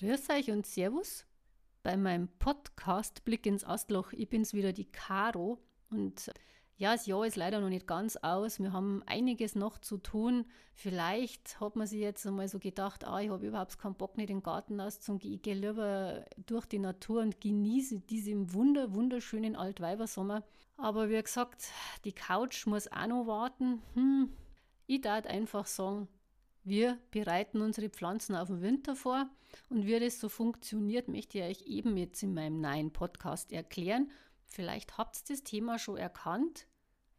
Grüß 0.00 0.30
euch 0.30 0.50
und 0.50 0.66
Servus 0.66 1.26
bei 1.82 1.94
meinem 1.98 2.28
Podcast 2.38 3.22
Blick 3.26 3.44
ins 3.44 3.66
Astloch. 3.66 4.14
Ich 4.14 4.30
bin's 4.30 4.54
wieder, 4.54 4.72
die 4.72 4.90
Caro. 4.90 5.58
Und 5.90 6.30
ja, 6.78 6.92
das 6.92 7.04
Jahr 7.04 7.26
ist 7.26 7.36
leider 7.36 7.60
noch 7.60 7.68
nicht 7.68 7.86
ganz 7.86 8.16
aus. 8.16 8.60
Wir 8.60 8.72
haben 8.72 9.02
einiges 9.04 9.56
noch 9.56 9.76
zu 9.76 9.98
tun. 9.98 10.46
Vielleicht 10.72 11.60
hat 11.60 11.76
man 11.76 11.86
sich 11.86 12.00
jetzt 12.00 12.26
einmal 12.26 12.48
so 12.48 12.58
gedacht, 12.58 13.04
ah, 13.04 13.20
ich 13.20 13.28
habe 13.28 13.46
überhaupt 13.46 13.78
keinen 13.78 13.94
Bock, 13.94 14.16
nicht 14.16 14.30
in 14.30 14.38
den 14.38 14.42
Garten 14.42 14.80
auszugehen. 14.80 15.34
Ich 15.34 15.42
gehe 15.42 15.54
lieber 15.54 16.24
durch 16.46 16.64
die 16.64 16.78
Natur 16.78 17.20
und 17.20 17.38
genieße 17.42 18.00
diesen 18.00 18.54
wunder, 18.54 18.94
wunderschönen 18.94 19.54
Altweibersommer. 19.54 20.44
Aber 20.78 21.10
wie 21.10 21.22
gesagt, 21.22 21.66
die 22.06 22.14
Couch 22.14 22.64
muss 22.64 22.90
auch 22.90 23.06
noch 23.06 23.26
warten. 23.26 23.82
Hm, 23.92 24.30
ich 24.86 25.02
darf 25.02 25.26
einfach 25.26 25.66
sagen, 25.66 26.08
wir 26.62 26.98
bereiten 27.10 27.60
unsere 27.60 27.88
Pflanzen 27.88 28.34
auf 28.34 28.48
den 28.48 28.60
Winter 28.60 28.94
vor 28.94 29.28
und 29.68 29.86
wie 29.86 29.98
das 29.98 30.20
so 30.20 30.28
funktioniert, 30.28 31.08
möchte 31.08 31.38
ich 31.38 31.44
euch 31.44 31.66
eben 31.66 31.96
jetzt 31.96 32.22
in 32.22 32.34
meinem 32.34 32.60
neuen 32.60 32.92
Podcast 32.92 33.52
erklären. 33.52 34.10
Vielleicht 34.46 34.98
habt 34.98 35.16
ihr 35.16 35.36
das 35.36 35.44
Thema 35.44 35.78
schon 35.78 35.96
erkannt. 35.96 36.66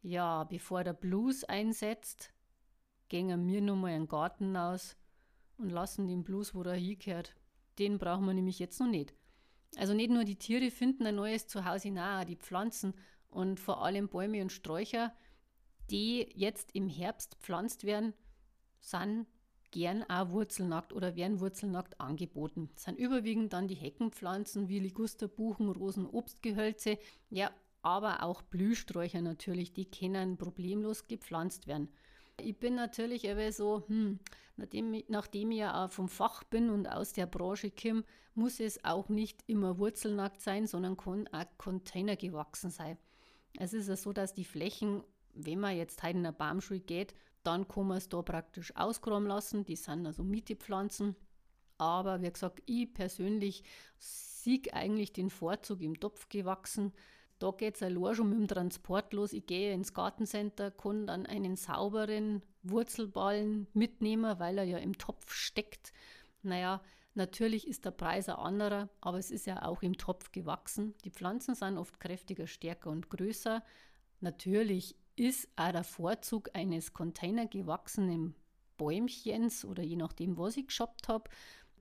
Ja, 0.00 0.44
bevor 0.44 0.84
der 0.84 0.92
Blues 0.92 1.44
einsetzt, 1.44 2.32
gehen 3.08 3.46
wir 3.48 3.60
nochmal 3.60 3.92
in 3.92 4.02
den 4.02 4.08
Garten 4.08 4.56
aus 4.56 4.96
und 5.58 5.70
lassen 5.70 6.08
den 6.08 6.24
Blues, 6.24 6.54
wo 6.54 6.62
er 6.62 6.74
hingehört. 6.74 7.34
Den 7.78 7.98
brauchen 7.98 8.26
wir 8.26 8.34
nämlich 8.34 8.58
jetzt 8.58 8.80
noch 8.80 8.88
nicht. 8.88 9.14
Also 9.76 9.94
nicht 9.94 10.10
nur 10.10 10.24
die 10.24 10.38
Tiere 10.38 10.70
finden 10.70 11.06
ein 11.06 11.14
neues 11.14 11.46
Zuhause, 11.46 11.90
nein, 11.90 12.26
die 12.26 12.36
Pflanzen 12.36 12.94
und 13.28 13.58
vor 13.58 13.82
allem 13.82 14.08
Bäume 14.08 14.42
und 14.42 14.52
Sträucher, 14.52 15.14
die 15.90 16.28
jetzt 16.34 16.74
im 16.74 16.88
Herbst 16.88 17.36
pflanzt 17.40 17.84
werden, 17.84 18.12
sind 18.82 19.26
gern 19.70 20.02
auch 20.08 20.30
wurzelnackt 20.30 20.92
oder 20.92 21.16
werden 21.16 21.40
wurzelnackt 21.40 21.98
angeboten. 22.00 22.68
Das 22.74 22.84
sind 22.84 22.98
überwiegend 22.98 23.52
dann 23.54 23.68
die 23.68 23.74
Heckenpflanzen 23.74 24.68
wie 24.68 24.78
Ligusterbuchen, 24.78 25.70
Rosen, 25.70 26.06
Obstgehölze. 26.06 26.98
Ja, 27.30 27.50
aber 27.80 28.22
auch 28.22 28.42
Blühsträucher 28.42 29.22
natürlich, 29.22 29.72
die 29.72 29.90
können 29.90 30.36
problemlos 30.36 31.08
gepflanzt 31.08 31.66
werden. 31.66 31.88
Ich 32.40 32.58
bin 32.58 32.74
natürlich 32.74 33.28
aber 33.30 33.50
so, 33.52 33.84
hm, 33.88 34.18
nachdem, 34.56 35.02
nachdem 35.08 35.50
ich 35.50 35.58
ja 35.58 35.84
auch 35.84 35.90
vom 35.90 36.08
Fach 36.08 36.44
bin 36.44 36.70
und 36.70 36.86
aus 36.86 37.12
der 37.12 37.26
Branche 37.26 37.70
komme, 37.70 38.04
muss 38.34 38.60
es 38.60 38.84
auch 38.84 39.08
nicht 39.08 39.42
immer 39.46 39.78
wurzelnackt 39.78 40.40
sein, 40.40 40.66
sondern 40.66 40.96
kann 40.96 41.28
auch 41.28 41.44
Container 41.58 42.16
gewachsen 42.16 42.70
sein. 42.70 42.98
Es 43.58 43.72
ist 43.72 43.88
ja 43.88 43.96
so, 43.96 44.12
dass 44.12 44.34
die 44.34 44.44
Flächen, 44.44 45.02
wenn 45.34 45.60
man 45.60 45.76
jetzt 45.76 46.02
halt 46.02 46.14
in 46.14 46.26
eine 46.26 46.32
Baumschule 46.32 46.80
geht, 46.80 47.14
dann 47.42 47.66
kann 47.68 47.88
man 47.88 47.98
es 47.98 48.08
da 48.08 48.22
praktisch 48.22 48.74
ausgraben 48.76 49.26
lassen. 49.26 49.64
Die 49.64 49.76
sind 49.76 50.06
also 50.06 50.22
Mietepflanzen. 50.22 51.16
Aber 51.78 52.22
wie 52.22 52.30
gesagt, 52.30 52.62
ich 52.66 52.92
persönlich 52.92 53.64
sehe 53.98 54.62
eigentlich 54.72 55.12
den 55.12 55.30
Vorzug 55.30 55.80
im 55.80 55.98
Topf 55.98 56.28
gewachsen, 56.28 56.92
da 57.42 57.50
geht 57.50 57.74
es 57.74 57.82
allein 57.82 58.14
schon 58.14 58.30
mit 58.30 58.38
dem 58.38 58.46
Transport 58.46 59.12
los. 59.12 59.32
Ich 59.32 59.46
gehe 59.46 59.74
ins 59.74 59.92
Gartencenter, 59.92 60.70
kann 60.70 61.08
dann 61.08 61.26
einen 61.26 61.56
sauberen 61.56 62.40
Wurzelballen 62.62 63.66
mitnehmen, 63.72 64.38
weil 64.38 64.58
er 64.58 64.64
ja 64.64 64.78
im 64.78 64.96
Topf 64.96 65.32
steckt. 65.32 65.92
Naja, 66.42 66.80
natürlich 67.14 67.66
ist 67.66 67.84
der 67.84 67.90
Preis 67.90 68.28
ein 68.28 68.36
anderer, 68.36 68.90
aber 69.00 69.18
es 69.18 69.32
ist 69.32 69.46
ja 69.46 69.64
auch 69.64 69.82
im 69.82 69.98
Topf 69.98 70.30
gewachsen. 70.30 70.94
Die 71.04 71.10
Pflanzen 71.10 71.56
sind 71.56 71.78
oft 71.78 71.98
kräftiger, 71.98 72.46
stärker 72.46 72.90
und 72.90 73.10
größer. 73.10 73.64
Natürlich 74.20 74.94
ist 75.16 75.48
auch 75.56 75.72
der 75.72 75.84
Vorzug 75.84 76.50
eines 76.54 76.92
containergewachsenen 76.92 78.34
Bäumchens 78.76 79.64
oder 79.64 79.82
je 79.82 79.96
nachdem, 79.96 80.36
was 80.38 80.56
ich 80.56 80.66
geshoppt 80.66 81.08
habe, 81.08 81.30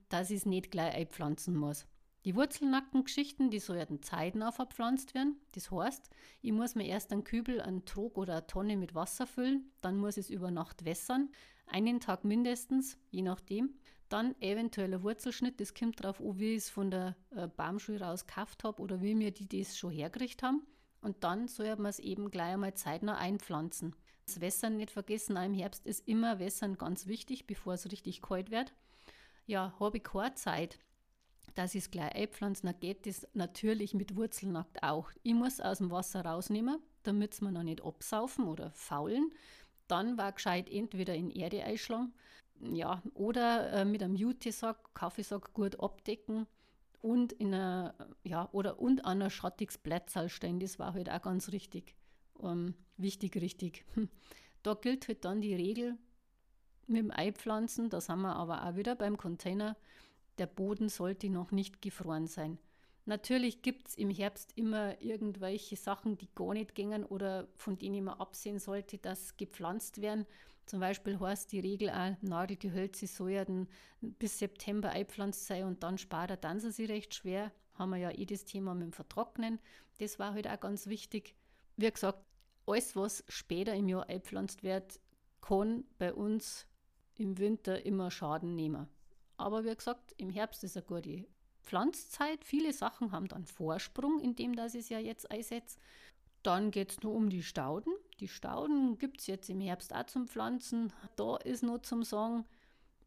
dass 0.09 0.29
ich 0.29 0.37
es 0.37 0.45
nicht 0.45 0.71
gleich 0.71 0.93
einpflanzen 0.93 1.55
muss. 1.55 1.87
Die 2.25 2.35
wurzelnackten 2.35 3.03
Geschichten, 3.03 3.49
die 3.49 3.59
sollten 3.59 4.03
zeitnah 4.03 4.51
verpflanzt 4.51 5.15
werden. 5.15 5.41
Das 5.53 5.71
heißt, 5.71 6.09
ich 6.41 6.51
muss 6.51 6.75
mir 6.75 6.85
erst 6.85 7.11
einen 7.11 7.23
Kübel, 7.23 7.59
einen 7.61 7.85
Trog 7.85 8.17
oder 8.17 8.33
eine 8.33 8.47
Tonne 8.47 8.77
mit 8.77 8.93
Wasser 8.93 9.25
füllen, 9.25 9.71
dann 9.81 9.97
muss 9.97 10.17
es 10.17 10.29
über 10.29 10.51
Nacht 10.51 10.85
wässern, 10.85 11.29
einen 11.65 11.99
Tag 11.99 12.23
mindestens, 12.23 12.99
je 13.09 13.23
nachdem. 13.23 13.73
Dann 14.09 14.35
eventuell 14.41 14.93
ein 14.93 15.03
Wurzelschnitt, 15.03 15.59
das 15.59 15.73
kommt 15.73 16.03
darauf 16.03 16.19
an, 16.19 16.37
wie 16.37 16.51
ich 16.51 16.57
es 16.57 16.69
von 16.69 16.91
der 16.91 17.15
äh, 17.31 17.47
Baumschule 17.47 18.01
raus 18.01 18.27
gekauft 18.27 18.65
habe 18.65 18.81
oder 18.81 19.01
wie 19.01 19.15
mir 19.15 19.31
die 19.31 19.47
das 19.47 19.77
schon 19.77 19.91
hergerichtet 19.91 20.43
haben. 20.43 20.61
Und 21.01 21.23
dann 21.23 21.47
soll 21.47 21.75
man 21.77 21.87
es 21.87 21.99
eben 21.99 22.29
gleich 22.31 22.53
einmal 22.53 22.73
zeitnah 22.75 23.17
einpflanzen. 23.17 23.95
Das 24.25 24.39
Wässern 24.39 24.77
nicht 24.77 24.91
vergessen, 24.91 25.37
auch 25.37 25.43
im 25.43 25.53
Herbst 25.53 25.85
ist 25.85 26.07
immer 26.07 26.39
Wässern 26.39 26.77
ganz 26.77 27.07
wichtig, 27.07 27.47
bevor 27.47 27.73
es 27.73 27.91
richtig 27.91 28.21
kalt 28.21 28.51
wird. 28.51 28.73
Ja, 29.47 29.73
habe 29.79 29.97
ich 29.97 30.03
keine 30.03 30.35
Zeit 30.35 30.79
dass 31.55 31.75
ich 31.75 31.83
es 31.83 31.91
gleich 31.91 32.15
einpflanze, 32.15 32.63
dann 32.63 32.79
geht 32.79 33.05
das 33.05 33.27
natürlich 33.33 33.93
mit 33.93 34.15
Wurzelnackt 34.15 34.83
auch. 34.83 35.09
Ich 35.23 35.33
muss 35.33 35.59
aus 35.59 35.79
dem 35.79 35.91
Wasser 35.91 36.25
rausnehmen, 36.25 36.79
damit 37.03 37.33
es 37.33 37.41
mir 37.41 37.51
noch 37.51 37.63
nicht 37.63 37.83
absaufen 37.83 38.47
oder 38.47 38.71
faulen. 38.71 39.31
Dann 39.87 40.17
war 40.17 40.31
gescheit 40.31 40.69
entweder 40.69 41.15
in 41.15 41.29
Erde 41.29 41.63
einschlagen, 41.63 42.13
ja, 42.59 43.01
oder 43.13 43.71
äh, 43.73 43.85
mit 43.85 44.03
einem 44.03 44.15
Jutesack, 44.15 44.93
Kaffeesack 44.93 45.53
gut 45.53 45.79
abdecken 45.79 46.47
und 47.01 47.33
in 47.33 47.53
einer, 47.53 47.95
ja, 48.23 48.49
oder 48.51 48.79
und 48.79 49.05
an 49.05 49.21
ein 49.21 49.29
schattiges 49.29 49.79
stellen. 50.27 50.59
Das 50.59 50.79
war 50.79 50.93
halt 50.93 51.09
auch 51.09 51.21
ganz 51.21 51.51
richtig. 51.51 51.95
Ähm, 52.41 52.75
wichtig, 52.97 53.35
richtig. 53.37 53.85
Da 54.63 54.75
gilt 54.75 55.07
halt 55.07 55.25
dann 55.25 55.41
die 55.41 55.55
Regel 55.55 55.97
mit 56.85 56.99
dem 56.99 57.09
Eipflanzen, 57.09 57.89
da 57.89 57.99
sind 57.99 58.21
wir 58.21 58.35
aber 58.35 58.63
auch 58.63 58.75
wieder 58.75 58.93
beim 58.93 59.17
Container 59.17 59.75
der 60.37 60.47
Boden 60.47 60.89
sollte 60.89 61.29
noch 61.29 61.51
nicht 61.51 61.81
gefroren 61.81 62.27
sein. 62.27 62.57
Natürlich 63.05 63.61
gibt 63.61 63.89
es 63.89 63.95
im 63.95 64.09
Herbst 64.09 64.53
immer 64.55 65.01
irgendwelche 65.01 65.75
Sachen, 65.75 66.17
die 66.17 66.29
gar 66.33 66.53
nicht 66.53 66.75
gingen 66.75 67.05
oder 67.05 67.47
von 67.55 67.77
denen 67.77 68.05
man 68.05 68.19
absehen 68.19 68.59
sollte, 68.59 68.97
dass 68.97 69.37
gepflanzt 69.37 70.01
werden. 70.01 70.25
Zum 70.65 70.79
Beispiel 70.79 71.19
heißt 71.19 71.51
die 71.51 71.59
Regel 71.59 71.89
auch, 71.89 72.15
Nadelgehölze 72.21 73.07
sollten 73.07 73.67
bis 73.99 74.39
September 74.39 74.89
eingepflanzt 74.89 75.47
sein 75.47 75.65
und 75.65 75.83
dann 75.83 75.97
spart 75.97 76.43
dann 76.43 76.59
sie 76.59 76.85
recht 76.85 77.13
schwer. 77.13 77.51
Haben 77.75 77.91
wir 77.91 77.97
ja 77.97 78.11
eh 78.11 78.25
das 78.25 78.45
Thema 78.45 78.73
mit 78.73 78.83
dem 78.83 78.93
Vertrocknen. 78.93 79.59
Das 79.97 80.19
war 80.19 80.33
halt 80.33 80.47
auch 80.47 80.59
ganz 80.59 80.87
wichtig. 80.87 81.35
Wie 81.77 81.91
gesagt, 81.91 82.23
alles, 82.65 82.95
was 82.95 83.23
später 83.27 83.73
im 83.73 83.87
Jahr 83.87 84.07
eingepflanzt 84.07 84.63
wird, 84.63 84.99
kann 85.41 85.83
bei 85.97 86.13
uns 86.13 86.67
im 87.15 87.37
Winter 87.37 87.85
immer 87.85 88.11
Schaden 88.11 88.55
nehmen. 88.55 88.87
Aber 89.37 89.65
wie 89.65 89.75
gesagt, 89.75 90.13
im 90.17 90.29
Herbst 90.29 90.63
ist 90.63 90.77
eine 90.77 90.85
gute 90.85 91.25
Pflanzzeit. 91.63 92.43
Viele 92.43 92.73
Sachen 92.73 93.11
haben 93.11 93.27
dann 93.27 93.45
Vorsprung, 93.45 94.19
indem 94.19 94.55
das 94.55 94.75
es 94.75 94.89
ja 94.89 94.99
jetzt 94.99 95.29
einsetzt. 95.31 95.79
Dann 96.43 96.71
geht 96.71 96.91
es 96.91 97.01
nur 97.01 97.13
um 97.13 97.29
die 97.29 97.43
Stauden. 97.43 97.93
Die 98.21 98.29
Stauden 98.29 98.97
gibt 98.97 99.19
es 99.19 99.27
jetzt 99.27 99.49
im 99.49 99.59
Herbst 99.59 99.93
auch 99.93 100.05
zum 100.05 100.27
Pflanzen. 100.27 100.93
Da 101.17 101.35
ist 101.37 101.63
nur 101.63 101.83
zum 101.83 102.03
Sagen, 102.03 102.45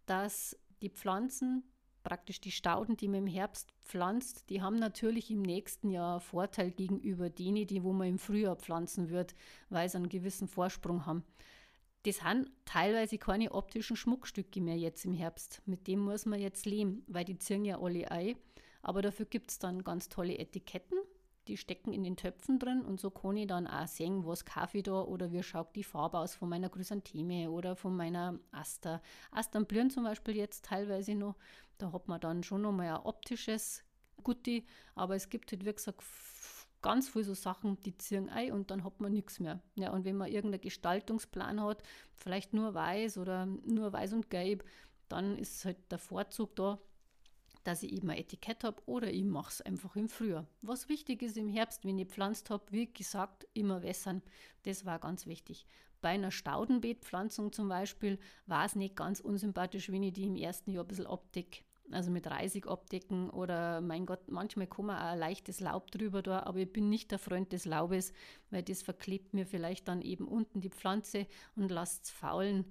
dass 0.04 0.58
die 0.82 0.90
Pflanzen, 0.90 1.62
praktisch 2.02 2.40
die 2.40 2.50
Stauden, 2.50 2.98
die 2.98 3.08
man 3.08 3.20
im 3.20 3.26
Herbst 3.26 3.72
pflanzt, 3.82 4.50
die 4.50 4.60
haben 4.60 4.78
natürlich 4.78 5.30
im 5.30 5.40
nächsten 5.40 5.88
Jahr 5.88 6.20
Vorteil 6.20 6.70
gegenüber 6.70 7.30
denen, 7.30 7.66
die 7.66 7.82
wo 7.82 7.94
man 7.94 8.08
im 8.08 8.18
Frühjahr 8.18 8.56
pflanzen 8.56 9.08
wird, 9.08 9.34
weil 9.70 9.88
sie 9.88 9.96
einen 9.96 10.10
gewissen 10.10 10.48
Vorsprung 10.48 11.06
haben 11.06 11.24
das 12.04 12.16
sind 12.16 12.50
teilweise 12.66 13.16
keine 13.16 13.52
optischen 13.52 13.96
Schmuckstücke 13.96 14.60
mehr 14.60 14.76
jetzt 14.76 15.04
im 15.06 15.14
Herbst. 15.14 15.62
Mit 15.64 15.86
dem 15.86 16.00
muss 16.00 16.26
man 16.26 16.38
jetzt 16.38 16.66
leben, 16.66 17.02
weil 17.06 17.24
die 17.24 17.38
ziehen 17.38 17.64
ja 17.64 17.80
alle 17.80 18.10
ein. 18.10 18.36
Aber 18.82 19.00
dafür 19.00 19.24
gibt 19.24 19.50
es 19.50 19.58
dann 19.58 19.82
ganz 19.82 20.10
tolle 20.10 20.38
Etiketten, 20.38 20.98
die 21.48 21.56
stecken 21.56 21.92
in 21.92 22.04
den 22.04 22.16
Töpfen 22.16 22.58
drin 22.58 22.82
und 22.82 23.00
so 23.00 23.10
kann 23.10 23.36
ich 23.36 23.46
dann 23.46 23.66
auch 23.66 23.86
sehen, 23.86 24.24
was 24.26 24.44
Kaffee 24.44 24.82
da 24.82 25.02
oder 25.02 25.32
wie 25.32 25.42
schaut 25.42 25.74
die 25.76 25.84
Farbe 25.84 26.18
aus 26.18 26.34
von 26.34 26.48
meiner 26.48 26.68
Chrysantheme 26.68 27.50
oder 27.50 27.76
von 27.76 27.96
meiner 27.96 28.38
Aster. 28.50 29.02
Astern 29.30 29.66
blühen 29.66 29.90
zum 29.90 30.04
Beispiel 30.04 30.36
jetzt 30.36 30.64
teilweise 30.64 31.14
noch. 31.14 31.36
Da 31.78 31.92
hat 31.92 32.08
man 32.08 32.20
dann 32.20 32.42
schon 32.42 32.62
nochmal 32.62 32.88
ein 32.88 33.02
optisches 33.04 33.82
Gutti, 34.22 34.66
aber 34.94 35.16
es 35.16 35.28
gibt 35.28 35.52
halt, 35.52 35.64
wie 35.64 35.72
gesagt, 35.72 36.02
ganz 36.82 37.08
viele 37.08 37.24
so 37.24 37.34
Sachen, 37.34 37.80
die 37.80 37.96
ziehen 37.96 38.28
ein 38.28 38.52
und 38.52 38.70
dann 38.70 38.84
hat 38.84 39.00
man 39.00 39.12
nichts 39.12 39.40
mehr. 39.40 39.60
Ja, 39.74 39.90
und 39.90 40.04
wenn 40.04 40.16
man 40.16 40.30
irgendeinen 40.30 40.60
Gestaltungsplan 40.60 41.62
hat, 41.62 41.82
vielleicht 42.14 42.52
nur 42.52 42.74
weiß 42.74 43.18
oder 43.18 43.46
nur 43.46 43.92
weiß 43.92 44.12
und 44.12 44.30
gelb, 44.30 44.64
dann 45.08 45.38
ist 45.38 45.64
halt 45.64 45.78
der 45.90 45.98
Vorzug 45.98 46.54
da, 46.56 46.78
dass 47.64 47.82
ich 47.82 47.92
eben 47.92 48.10
ein 48.10 48.18
Etikett 48.18 48.64
habe 48.64 48.82
oder 48.86 49.10
ich 49.10 49.24
mache 49.24 49.50
es 49.50 49.60
einfach 49.62 49.96
im 49.96 50.08
Frühjahr. 50.08 50.46
Was 50.62 50.88
wichtig 50.88 51.22
ist 51.22 51.36
im 51.36 51.48
Herbst, 51.48 51.84
wenn 51.84 51.98
ich 51.98 52.08
pflanzt 52.08 52.50
habe, 52.50 52.64
wie 52.70 52.92
gesagt, 52.92 53.46
immer 53.54 53.82
wässern. 53.82 54.22
Das 54.62 54.84
war 54.84 54.98
ganz 54.98 55.26
wichtig. 55.26 55.66
Bei 56.00 56.10
einer 56.10 56.30
Staudenbeetpflanzung 56.30 57.52
zum 57.52 57.68
Beispiel 57.68 58.18
war 58.46 58.66
es 58.66 58.76
nicht 58.76 58.96
ganz 58.96 59.20
unsympathisch, 59.20 59.90
wenn 59.90 60.02
ich 60.02 60.12
die 60.12 60.24
im 60.24 60.36
ersten 60.36 60.70
Jahr 60.70 60.84
ein 60.84 60.88
bisschen 60.88 61.06
abdecke 61.06 61.64
also 61.90 62.10
mit 62.10 62.26
Reisig 62.26 62.66
abdecken 62.66 63.30
oder 63.30 63.80
mein 63.80 64.06
Gott, 64.06 64.30
manchmal 64.30 64.66
kommt 64.66 64.90
auch 64.90 64.94
ein 64.94 65.18
leichtes 65.18 65.60
Laub 65.60 65.90
drüber 65.90 66.22
da, 66.22 66.40
aber 66.40 66.60
ich 66.60 66.72
bin 66.72 66.88
nicht 66.88 67.10
der 67.10 67.18
Freund 67.18 67.52
des 67.52 67.64
Laubes, 67.64 68.12
weil 68.50 68.62
das 68.62 68.82
verklebt 68.82 69.34
mir 69.34 69.46
vielleicht 69.46 69.88
dann 69.88 70.02
eben 70.02 70.26
unten 70.26 70.60
die 70.60 70.70
Pflanze 70.70 71.26
und 71.56 71.70
lasst 71.70 72.04
es 72.04 72.10
faulen. 72.10 72.64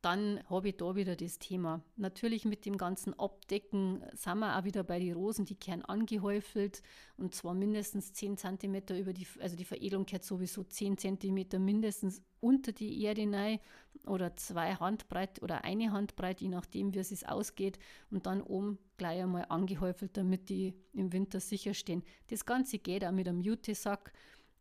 Dann 0.00 0.40
habe 0.48 0.68
ich 0.68 0.76
da 0.76 0.94
wieder 0.94 1.16
das 1.16 1.40
Thema. 1.40 1.82
Natürlich 1.96 2.44
mit 2.44 2.64
dem 2.66 2.78
ganzen 2.78 3.18
Abdecken 3.18 4.04
sind 4.14 4.38
wir 4.38 4.56
auch 4.56 4.64
wieder 4.64 4.84
bei 4.84 5.00
den 5.00 5.14
Rosen, 5.14 5.44
die 5.44 5.56
kehren 5.56 5.84
angehäufelt 5.84 6.82
und 7.16 7.34
zwar 7.34 7.54
mindestens 7.54 8.12
10 8.12 8.36
cm 8.36 8.76
über 8.96 9.12
die, 9.12 9.26
also 9.40 9.56
die 9.56 9.64
Veredelung 9.64 10.06
kehrt 10.06 10.22
sowieso 10.22 10.62
10 10.62 10.98
cm 10.98 11.64
mindestens 11.64 12.22
unter 12.38 12.70
die 12.70 13.02
Erde 13.02 13.28
rein 13.32 13.58
oder 14.06 14.36
zwei 14.36 14.74
Handbreit 14.74 15.42
oder 15.42 15.64
eine 15.64 15.90
Handbreit, 15.90 16.40
je 16.40 16.48
nachdem, 16.48 16.94
wie 16.94 17.00
es 17.00 17.24
ausgeht 17.24 17.80
und 18.10 18.26
dann 18.26 18.40
oben 18.40 18.78
gleich 18.98 19.20
einmal 19.20 19.46
angehäufelt, 19.48 20.16
damit 20.16 20.48
die 20.48 20.74
im 20.92 21.12
Winter 21.12 21.40
sicher 21.40 21.74
stehen. 21.74 22.04
Das 22.28 22.46
Ganze 22.46 22.78
geht 22.78 23.04
auch 23.04 23.10
mit 23.10 23.26
einem 23.26 23.40
Jutesack 23.40 24.12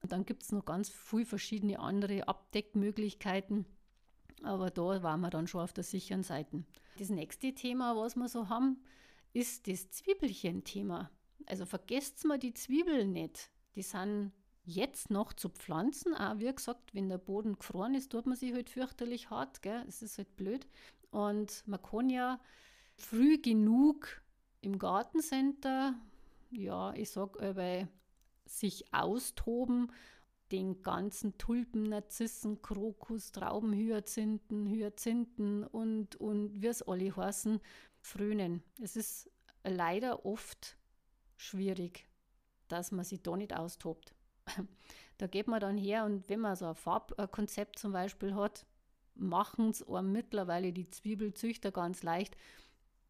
und 0.02 0.12
dann 0.12 0.26
gibt 0.26 0.42
es 0.42 0.52
noch 0.52 0.66
ganz 0.66 0.90
viele 0.90 1.26
verschiedene 1.26 1.80
andere 1.80 2.28
Abdeckmöglichkeiten 2.28 3.66
aber 4.44 4.70
da 4.70 5.04
waren 5.04 5.22
wir 5.22 5.30
dann 5.30 5.48
schon 5.48 5.62
auf 5.62 5.74
der 5.74 5.84
sicheren 5.84 6.24
Seite. 6.24 6.64
Das 6.98 7.10
nächste 7.10 7.54
Thema, 7.54 7.96
was 7.96 8.16
wir 8.16 8.28
so 8.28 8.50
haben, 8.50 8.82
ist 9.34 9.68
das 9.68 9.90
Zwiebelchen-Thema. 9.92 11.12
Also 11.46 11.66
vergesst 11.66 12.26
mal 12.26 12.40
die 12.40 12.54
Zwiebeln 12.54 13.12
nicht. 13.12 13.50
Die 13.76 13.82
sind 13.84 14.32
jetzt 14.64 15.10
noch 15.10 15.34
zu 15.34 15.50
pflanzen. 15.50 16.14
Auch 16.16 16.40
wie 16.40 16.54
gesagt, 16.54 16.94
wenn 16.94 17.10
der 17.10 17.18
Boden 17.18 17.58
gefroren 17.58 17.96
ist, 17.96 18.12
tut 18.12 18.26
man 18.26 18.36
sich 18.36 18.54
halt 18.54 18.70
fürchterlich 18.70 19.30
hart. 19.30 19.62
Gell? 19.62 19.84
Es 19.88 20.02
ist 20.02 20.18
halt 20.18 20.36
blöd. 20.36 20.68
Und 21.10 21.64
man 21.68 21.82
kann 21.82 22.10
ja 22.10 22.40
früh 22.96 23.38
genug 23.38 24.22
im 24.62 24.78
Gartencenter, 24.78 25.96
ja, 26.52 26.94
ich 26.94 27.12
sag, 27.12 27.38
bei 27.38 27.88
sich 28.46 28.94
austoben 28.94 29.92
den 30.52 30.82
ganzen 30.82 31.38
Tulpen, 31.38 31.84
Narzissen, 31.84 32.62
Krokus, 32.62 33.32
Trauben, 33.32 33.74
Hyazinthen, 33.74 34.68
Hyazinthen 34.68 35.64
und, 35.66 36.16
und 36.18 36.62
wie 36.62 36.68
es 36.68 36.82
alle 36.82 37.16
heißen, 37.16 37.60
frönen. 38.00 38.64
Es 38.82 38.96
ist 38.96 39.30
leider 39.64 40.26
oft 40.26 40.78
schwierig, 41.36 42.08
dass 42.68 42.92
man 42.92 43.06
sich 43.06 43.22
da 43.22 43.36
nicht 43.36 43.56
austobt. 43.56 44.16
da 45.18 45.28
geht 45.28 45.48
man 45.48 45.60
dann 45.60 45.78
her 45.78 46.06
und 46.06 46.30
wenn 46.30 46.40
man 46.40 46.56
so 46.56 46.66
ein 46.68 46.76
Farbkonzept 46.76 47.78
zum 47.80 47.92
Beispiel 47.92 48.36
hat, 48.36 48.66
machen 49.16 49.70
es 49.70 49.86
mittlerweile 49.88 50.72
die 50.72 50.90
Zwiebelzüchter 50.90 51.72
ganz 51.72 52.04
leicht. 52.04 52.38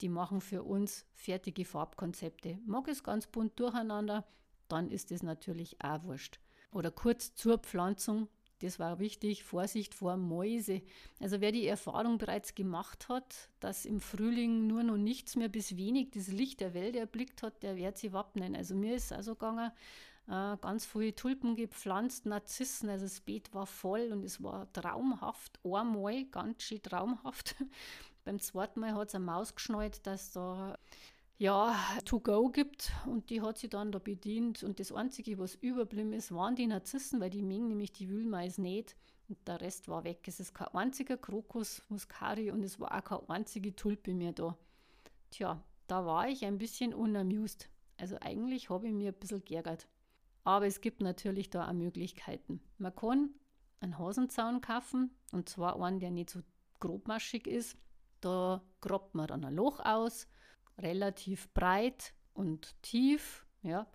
Die 0.01 0.09
machen 0.09 0.41
für 0.41 0.63
uns 0.63 1.05
fertige 1.13 1.65
Farbkonzepte. 1.65 2.59
Mag 2.65 2.87
es 2.87 3.03
ganz 3.03 3.27
bunt 3.27 3.59
durcheinander, 3.59 4.25
dann 4.67 4.91
ist 4.91 5.11
es 5.11 5.23
natürlich 5.23 5.81
auch 5.83 6.03
wurscht. 6.03 6.39
Oder 6.77 6.91
kurz 6.91 7.33
zur 7.33 7.57
Pflanzung, 7.57 8.27
das 8.59 8.77
war 8.77 8.99
wichtig, 8.99 9.43
Vorsicht 9.43 9.95
vor 9.95 10.15
Mäuse. 10.15 10.83
Also 11.19 11.41
wer 11.41 11.51
die 11.51 11.65
Erfahrung 11.65 12.19
bereits 12.19 12.53
gemacht 12.53 13.09
hat, 13.09 13.49
dass 13.59 13.83
im 13.83 13.99
Frühling 13.99 14.67
nur 14.67 14.83
noch 14.83 14.97
nichts 14.97 15.35
mehr 15.35 15.49
bis 15.49 15.75
wenig 15.75 16.11
das 16.11 16.27
Licht 16.27 16.59
der 16.59 16.75
Welt 16.75 16.95
erblickt 16.95 17.41
hat, 17.41 17.63
der 17.63 17.77
wird 17.77 17.97
sie 17.97 18.13
wappnen. 18.13 18.55
Also 18.55 18.75
mir 18.75 18.93
ist 18.93 19.11
also 19.11 19.33
gegangen, 19.33 19.71
äh, 20.27 20.55
ganz 20.61 20.85
viele 20.85 21.15
Tulpen 21.15 21.55
gepflanzt, 21.55 22.27
Narzissen, 22.27 22.89
also 22.89 23.05
das 23.05 23.21
Beet 23.21 23.55
war 23.55 23.65
voll 23.65 24.11
und 24.11 24.23
es 24.23 24.43
war 24.43 24.71
traumhaft, 24.71 25.59
einmal 25.63 26.25
ganz 26.25 26.61
schön 26.61 26.83
traumhaft. 26.83 27.55
Beim 28.23 28.39
zweiten 28.39 28.81
Mal 28.81 28.93
hat 28.93 29.07
es 29.07 29.15
eine 29.15 29.25
Maus 29.25 29.55
geschnallt, 29.55 30.05
dass 30.05 30.31
da 30.31 30.77
ja, 31.37 31.75
to 32.05 32.19
go 32.19 32.49
gibt 32.49 32.91
und 33.05 33.29
die 33.29 33.41
hat 33.41 33.59
sie 33.59 33.69
dann 33.69 33.91
da 33.91 33.99
bedient 33.99 34.63
und 34.63 34.79
das 34.79 34.91
Einzige, 34.91 35.37
was 35.37 35.55
überblieben 35.55 36.13
ist, 36.13 36.31
waren 36.31 36.55
die 36.55 36.65
Narzissen, 36.65 37.19
weil 37.19 37.29
die 37.29 37.43
mengen 37.43 37.67
nämlich 37.67 37.91
die 37.91 38.09
Wühlmais 38.09 38.57
nicht 38.57 38.95
und 39.29 39.37
der 39.47 39.61
Rest 39.61 39.87
war 39.87 40.03
weg. 40.03 40.27
Es 40.27 40.39
ist 40.39 40.55
kein 40.55 40.69
einziger 40.69 41.15
Krokus, 41.15 41.83
Muscari 41.89 42.49
und 42.49 42.63
es 42.63 42.79
war 42.79 42.91
auch 42.91 43.03
keine 43.03 43.29
einzige 43.29 43.75
Tulpe 43.75 44.13
mehr 44.13 44.33
da. 44.33 44.57
Tja, 45.29 45.63
da 45.85 46.05
war 46.05 46.27
ich 46.27 46.43
ein 46.43 46.57
bisschen 46.57 46.93
unamused. 46.93 47.69
Also 47.97 48.17
eigentlich 48.19 48.69
habe 48.69 48.87
ich 48.87 48.93
mir 48.93 49.11
ein 49.11 49.19
bisschen 49.19 49.45
geärgert. 49.45 49.87
Aber 50.43 50.65
es 50.65 50.81
gibt 50.81 51.01
natürlich 51.01 51.49
da 51.49 51.67
auch 51.67 51.73
Möglichkeiten. 51.73 52.61
Man 52.77 52.95
kann 52.95 53.29
einen 53.79 53.99
Hasenzaun 53.99 54.61
kaufen 54.61 55.11
und 55.31 55.49
zwar 55.49 55.79
einen, 55.81 55.99
der 55.99 56.09
nicht 56.09 56.31
so 56.31 56.39
grobmaschig 56.79 57.45
ist. 57.45 57.77
Da 58.21 58.63
grabt 58.81 59.13
man 59.13 59.27
dann 59.27 59.45
ein 59.45 59.55
Loch 59.55 59.79
aus 59.79 60.27
relativ 60.77 61.49
breit 61.53 62.13
und 62.33 62.81
tief. 62.81 63.45
Ja. 63.63 63.87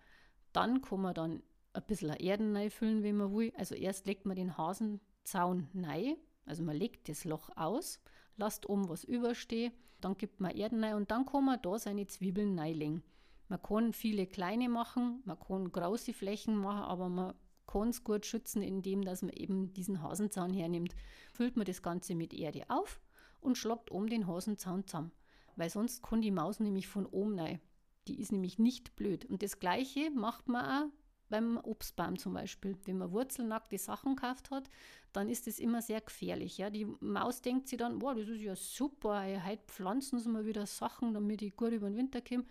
Dann 0.52 0.82
kann 0.82 1.00
man 1.00 1.14
dann 1.14 1.42
ein 1.72 1.82
bisschen 1.86 2.10
Erden 2.10 2.70
füllen, 2.70 3.02
wenn 3.02 3.16
man 3.16 3.34
will. 3.34 3.52
Also 3.56 3.74
erst 3.74 4.06
legt 4.06 4.26
man 4.26 4.36
den 4.36 4.56
Hasenzaun 4.56 5.68
rein, 5.74 6.16
also 6.44 6.62
man 6.62 6.76
legt 6.76 7.08
das 7.08 7.24
Loch 7.24 7.50
aus, 7.56 8.00
lasst 8.36 8.68
oben 8.68 8.88
was 8.88 9.04
überstehen, 9.04 9.72
dann 10.00 10.16
gibt 10.16 10.40
man 10.40 10.50
Erden 10.50 10.82
rein 10.82 10.96
und 10.96 11.10
dann 11.10 11.24
kann 11.24 11.44
man 11.44 11.62
da 11.62 11.78
seine 11.78 12.06
Zwiebeln 12.06 12.58
reinlegen. 12.58 13.02
Man 13.48 13.62
kann 13.62 13.92
viele 13.92 14.26
kleine 14.26 14.68
machen, 14.68 15.22
man 15.24 15.38
kann 15.38 15.70
große 15.70 16.12
Flächen 16.12 16.56
machen, 16.56 16.82
aber 16.82 17.08
man 17.08 17.34
kann 17.66 17.88
es 17.88 18.02
gut 18.02 18.26
schützen, 18.26 18.62
indem 18.62 19.02
dass 19.02 19.22
man 19.22 19.32
eben 19.32 19.72
diesen 19.72 20.02
Hasenzaun 20.02 20.52
hernimmt. 20.52 20.94
Füllt 21.32 21.56
man 21.56 21.66
das 21.66 21.82
Ganze 21.82 22.14
mit 22.14 22.34
Erde 22.34 22.64
auf 22.68 23.00
und 23.40 23.56
schlagt 23.56 23.90
oben 23.90 24.08
den 24.08 24.26
Hasenzaun 24.26 24.86
zusammen 24.86 25.12
weil 25.56 25.70
sonst 25.70 26.02
kann 26.02 26.22
die 26.22 26.30
Maus 26.30 26.60
nämlich 26.60 26.88
von 26.88 27.06
oben 27.06 27.38
rein. 27.38 27.60
Die 28.08 28.20
ist 28.20 28.32
nämlich 28.32 28.58
nicht 28.58 28.96
blöd. 28.96 29.24
Und 29.24 29.42
das 29.42 29.58
Gleiche 29.58 30.10
macht 30.10 30.48
man 30.48 30.64
auch 30.64 30.92
beim 31.28 31.58
Obstbaum 31.62 32.18
zum 32.18 32.34
Beispiel. 32.34 32.76
Wenn 32.84 32.98
man 32.98 33.12
wurzelnackte 33.12 33.78
Sachen 33.78 34.16
gekauft 34.16 34.50
hat, 34.50 34.68
dann 35.12 35.28
ist 35.28 35.46
das 35.46 35.58
immer 35.58 35.80
sehr 35.80 36.00
gefährlich. 36.00 36.58
Ja? 36.58 36.70
Die 36.70 36.86
Maus 37.00 37.40
denkt 37.40 37.68
sich 37.68 37.78
dann, 37.78 37.98
boah, 37.98 38.14
das 38.14 38.28
ist 38.28 38.42
ja 38.42 38.54
super, 38.54 39.24
heute 39.44 39.62
pflanzen 39.66 40.18
sie 40.18 40.28
mal 40.28 40.46
wieder 40.46 40.66
Sachen, 40.66 41.14
damit 41.14 41.42
ich 41.42 41.56
gut 41.56 41.72
über 41.72 41.88
den 41.88 41.96
Winter 41.96 42.20
komme. 42.20 42.44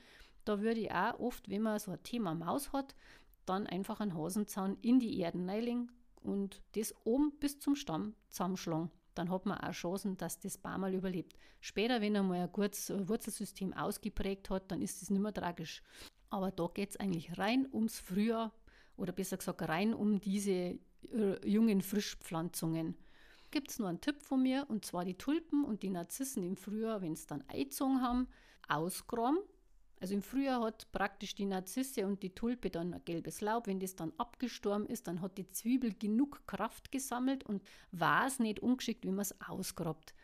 Da 0.46 0.62
würde 0.62 0.80
ich 0.80 0.92
auch 0.92 1.20
oft, 1.20 1.50
wenn 1.50 1.62
man 1.62 1.80
so 1.80 1.92
ein 1.92 2.02
Thema 2.04 2.34
Maus 2.34 2.74
hat, 2.74 2.96
dann 3.46 3.68
einfach 3.68 4.00
einen 4.00 4.16
Hasenzaun 4.16 4.78
in 4.82 5.00
die 5.00 5.20
Erden 5.20 5.48
reinlegen 5.50 5.92
und 6.24 6.62
das 6.74 6.96
oben 7.04 7.34
bis 7.40 7.60
zum 7.60 7.76
Stamm 7.76 8.16
zusammenschlagen 8.30 8.90
dann 9.16 9.30
hat 9.30 9.46
man 9.46 9.58
auch 9.58 9.72
Chancen, 9.72 10.18
dass 10.18 10.40
das 10.40 10.58
Baum 10.58 10.82
mal 10.82 10.94
überlebt. 10.94 11.36
Später, 11.60 12.02
wenn 12.02 12.16
er 12.16 12.24
mal 12.24 12.42
ein 12.42 12.52
gutes 12.52 12.92
Wurzelsystem 13.08 13.74
ausgeprägt 13.74 14.50
hat, 14.50 14.72
dann 14.72 14.82
ist 14.82 15.02
das 15.02 15.10
nicht 15.10 15.22
mehr 15.22 15.34
tragisch. 15.34 15.84
Aber 16.30 16.52
da 16.52 16.68
geht 16.74 16.92
es 16.92 16.98
eigentlich 16.98 17.38
rein 17.38 17.68
ums 17.72 18.00
Frühjahr 18.00 18.54
oder 18.96 19.12
besser 19.12 19.38
gesagt 19.38 19.62
rein 19.68 19.94
um 19.94 20.20
diese 20.20 20.52
äh, 21.14 21.48
jungen 21.48 21.82
Frischpflanzungen. 21.82 22.96
Gibt 23.52 23.70
es 23.70 23.80
nur 23.80 23.90
einen 23.90 24.00
Tipp 24.00 24.22
von 24.22 24.42
mir 24.42 24.66
und 24.70 24.86
zwar 24.86 25.04
die 25.04 25.18
Tulpen 25.18 25.66
und 25.66 25.84
die 25.84 25.90
Narzissen 25.90 26.44
im 26.44 26.56
Frühjahr, 26.56 27.02
wenn 27.02 27.14
es 27.14 27.28
dann 27.28 27.44
Eizogen 27.50 28.02
haben, 28.02 28.28
ausgraben 28.70 29.40
also 30.02 30.16
im 30.16 30.24
Frühjahr 30.24 30.64
hat 30.64 30.92
praktisch 30.92 31.36
die 31.36 31.46
Narzisse 31.46 32.08
und 32.08 32.24
die 32.24 32.34
Tulpe 32.34 32.72
dann 32.72 32.94
ein 32.94 33.06
gelbes 33.06 33.40
Laub. 33.40 33.68
Wenn 33.68 33.80
das 33.80 33.96
dann 33.96 34.12
abgestorben 34.18 34.88
ist, 34.88 35.08
dann 35.08 35.22
hat 35.22 35.38
die 35.38 35.48
Zwiebel 35.52 35.94
genug 35.94 36.46
Kraft 36.48 36.92
gesammelt 36.92 37.44
und 37.44 37.62
war 37.92 38.26
es 38.26 38.40
nicht 38.40 38.62
ungeschickt, 38.62 39.06
wie 39.06 39.12
man 39.12 39.22
es 39.22 39.40
ausgrabt. 39.48 40.16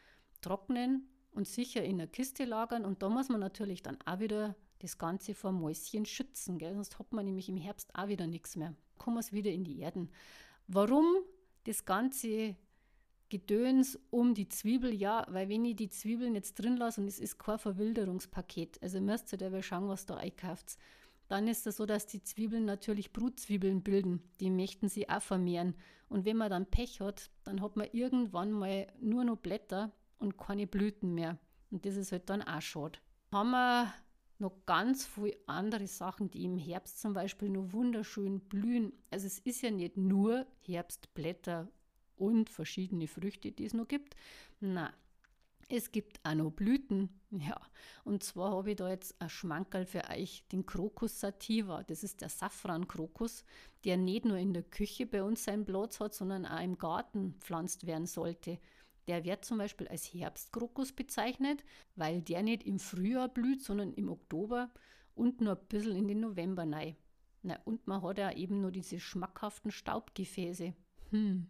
Trocknen 0.41 1.07
und 1.31 1.47
sicher 1.47 1.83
in 1.83 1.99
der 1.99 2.07
Kiste 2.07 2.45
lagern 2.45 2.85
und 2.85 3.03
da 3.03 3.09
muss 3.09 3.29
man 3.29 3.39
natürlich 3.39 3.83
dann 3.83 3.99
auch 4.03 4.19
wieder 4.19 4.55
das 4.79 4.97
Ganze 4.97 5.35
vor 5.35 5.51
Mäuschen 5.51 6.05
schützen, 6.05 6.57
gell? 6.57 6.73
sonst 6.73 6.97
hat 6.97 7.13
man 7.13 7.25
nämlich 7.25 7.47
im 7.47 7.57
Herbst 7.57 7.93
auch 7.93 8.07
wieder 8.07 8.25
nichts 8.25 8.55
mehr. 8.55 8.73
Kommen 8.97 9.17
wir 9.17 9.21
es 9.21 9.31
wieder 9.31 9.51
in 9.51 9.63
die 9.63 9.79
Erden. 9.79 10.09
Warum 10.67 11.05
das 11.65 11.85
Ganze 11.85 12.55
Gedöns 13.29 13.99
um 14.09 14.33
die 14.33 14.47
Zwiebel, 14.47 14.93
ja, 14.93 15.25
weil 15.29 15.49
wenn 15.49 15.65
ich 15.65 15.75
die 15.75 15.89
Zwiebeln 15.89 16.35
jetzt 16.35 16.55
drin 16.55 16.77
lasse 16.77 17.01
und 17.01 17.07
es 17.07 17.19
ist 17.19 17.37
kein 17.37 17.59
Verwilderungspaket, 17.59 18.81
also 18.81 19.01
müsst 19.01 19.33
ihr 19.33 19.37
dabei 19.37 19.61
schauen, 19.61 19.87
was 19.87 20.05
da 20.05 20.15
einkauft, 20.15 20.77
dann 21.27 21.47
ist 21.47 21.67
es 21.67 21.77
so, 21.77 21.85
dass 21.85 22.07
die 22.07 22.23
Zwiebeln 22.23 22.65
natürlich 22.65 23.11
Brutzwiebeln 23.11 23.83
bilden. 23.83 24.23
Die 24.39 24.49
möchten 24.49 24.87
sie 24.87 25.09
auch 25.09 25.21
vermehren. 25.21 25.75
Und 26.09 26.25
wenn 26.25 26.37
man 26.37 26.49
dann 26.49 26.65
Pech 26.65 27.01
hat, 27.01 27.29
dann 27.43 27.61
hat 27.61 27.75
man 27.75 27.87
irgendwann 27.91 28.51
mal 28.51 28.87
nur 29.01 29.25
noch 29.25 29.37
Blätter 29.37 29.91
und 30.19 30.37
keine 30.37 30.67
Blüten 30.67 31.13
mehr. 31.13 31.37
Und 31.69 31.85
das 31.85 31.97
ist 31.97 32.13
halt 32.13 32.29
dann 32.29 32.41
auch 32.41 32.61
schade. 32.61 32.99
Haben 33.31 33.51
wir 33.51 33.93
noch 34.39 34.65
ganz 34.65 35.05
viele 35.05 35.37
andere 35.47 35.87
Sachen, 35.87 36.29
die 36.29 36.45
im 36.45 36.57
Herbst 36.57 37.01
zum 37.01 37.13
Beispiel 37.13 37.49
noch 37.49 37.73
wunderschön 37.73 38.39
blühen. 38.39 38.93
Also 39.11 39.27
es 39.27 39.39
ist 39.39 39.61
ja 39.61 39.71
nicht 39.71 39.97
nur 39.97 40.45
Herbstblätter 40.65 41.67
und 42.17 42.49
verschiedene 42.49 43.07
Früchte, 43.07 43.51
die 43.51 43.65
es 43.65 43.73
noch 43.73 43.87
gibt. 43.87 44.15
Na, 44.59 44.93
es 45.69 45.91
gibt 45.91 46.19
auch 46.23 46.35
noch 46.35 46.51
Blüten, 46.51 47.09
ja. 47.31 47.59
Und 48.03 48.23
zwar 48.23 48.51
habe 48.51 48.71
ich 48.71 48.77
da 48.77 48.89
jetzt 48.89 49.21
ein 49.21 49.29
Schmankerl 49.29 49.85
für 49.85 50.03
euch, 50.09 50.45
den 50.51 50.65
Crocus 50.65 51.19
sativa. 51.19 51.83
Das 51.83 52.03
ist 52.03 52.21
der 52.21 52.29
Safran-Krokus, 52.29 53.43
der 53.83 53.97
nicht 53.97 54.25
nur 54.25 54.37
in 54.37 54.53
der 54.53 54.63
Küche 54.63 55.05
bei 55.05 55.23
uns 55.23 55.43
seinen 55.43 55.65
Platz 55.65 55.99
hat, 55.99 56.13
sondern 56.13 56.45
auch 56.45 56.61
im 56.61 56.77
Garten 56.77 57.35
pflanzt 57.39 57.85
werden 57.85 58.05
sollte. 58.05 58.59
Der 59.07 59.23
wird 59.23 59.45
zum 59.45 59.57
Beispiel 59.57 59.87
als 59.87 60.13
Herbstkrokus 60.13 60.91
bezeichnet, 60.91 61.63
weil 61.95 62.21
der 62.21 62.43
nicht 62.43 62.63
im 62.63 62.79
Frühjahr 62.79 63.29
blüht, 63.29 63.61
sondern 63.61 63.93
im 63.93 64.09
Oktober 64.09 64.69
und 65.15 65.41
nur 65.41 65.57
ein 65.57 65.67
bisschen 65.69 65.95
in 65.95 66.07
den 66.07 66.19
November 66.19 66.63
rein. 66.69 66.95
Na, 67.43 67.57
und 67.63 67.87
man 67.87 68.01
hat 68.01 68.17
ja 68.17 68.31
eben 68.31 68.61
nur 68.61 68.71
diese 68.71 68.99
schmackhaften 68.99 69.71
Staubgefäße. 69.71 70.73
Hm. 71.11 71.47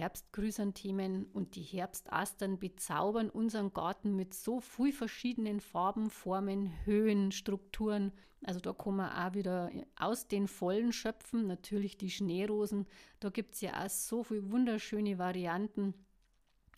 Herbstchrysanthemen 0.00 1.26
und 1.26 1.54
die 1.54 1.62
Herbstastern 1.62 2.58
bezaubern 2.58 3.30
unseren 3.30 3.72
Garten 3.72 4.16
mit 4.16 4.34
so 4.34 4.60
viel 4.60 4.92
verschiedenen 4.92 5.60
Farben, 5.60 6.10
Formen, 6.10 6.72
Höhen, 6.84 7.32
Strukturen. 7.32 8.12
Also 8.44 8.60
da 8.60 8.72
kann 8.72 8.96
man 8.96 9.12
auch 9.12 9.34
wieder 9.34 9.70
aus 9.96 10.28
den 10.28 10.48
Vollen 10.48 10.92
schöpfen. 10.92 11.46
Natürlich 11.46 11.96
die 11.96 12.10
Schneerosen. 12.10 12.86
Da 13.20 13.30
gibt 13.30 13.54
es 13.54 13.60
ja 13.60 13.84
auch 13.84 13.90
so 13.90 14.22
viele 14.22 14.50
wunderschöne 14.50 15.18
Varianten. 15.18 15.94